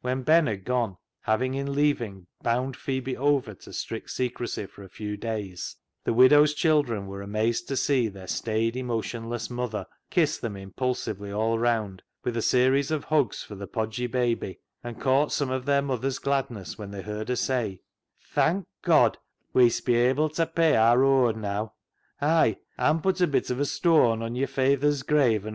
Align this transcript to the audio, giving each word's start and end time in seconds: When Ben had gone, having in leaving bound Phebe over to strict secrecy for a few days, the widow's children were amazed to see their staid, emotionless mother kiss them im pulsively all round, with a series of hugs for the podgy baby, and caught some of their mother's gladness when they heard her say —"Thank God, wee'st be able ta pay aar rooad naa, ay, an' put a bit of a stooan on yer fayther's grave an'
When 0.00 0.22
Ben 0.22 0.46
had 0.46 0.64
gone, 0.64 0.96
having 1.22 1.54
in 1.54 1.74
leaving 1.74 2.28
bound 2.40 2.76
Phebe 2.76 3.16
over 3.16 3.52
to 3.52 3.72
strict 3.72 4.10
secrecy 4.12 4.64
for 4.66 4.84
a 4.84 4.88
few 4.88 5.16
days, 5.16 5.74
the 6.04 6.12
widow's 6.12 6.54
children 6.54 7.08
were 7.08 7.20
amazed 7.20 7.66
to 7.66 7.76
see 7.76 8.06
their 8.06 8.28
staid, 8.28 8.76
emotionless 8.76 9.50
mother 9.50 9.86
kiss 10.08 10.38
them 10.38 10.56
im 10.56 10.70
pulsively 10.70 11.32
all 11.36 11.58
round, 11.58 12.04
with 12.22 12.36
a 12.36 12.42
series 12.42 12.92
of 12.92 13.02
hugs 13.06 13.42
for 13.42 13.56
the 13.56 13.66
podgy 13.66 14.06
baby, 14.06 14.60
and 14.84 15.00
caught 15.00 15.32
some 15.32 15.50
of 15.50 15.64
their 15.66 15.82
mother's 15.82 16.20
gladness 16.20 16.78
when 16.78 16.92
they 16.92 17.02
heard 17.02 17.28
her 17.28 17.34
say 17.34 17.80
—"Thank 18.36 18.66
God, 18.82 19.18
wee'st 19.52 19.84
be 19.84 19.96
able 19.96 20.28
ta 20.28 20.44
pay 20.44 20.76
aar 20.76 20.96
rooad 20.96 21.34
naa, 21.34 21.70
ay, 22.22 22.58
an' 22.78 23.00
put 23.00 23.20
a 23.20 23.26
bit 23.26 23.50
of 23.50 23.58
a 23.58 23.64
stooan 23.66 24.22
on 24.22 24.36
yer 24.36 24.46
fayther's 24.46 25.02
grave 25.02 25.44
an' 25.44 25.54